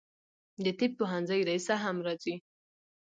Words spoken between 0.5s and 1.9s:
د طب پوهنځي رییسه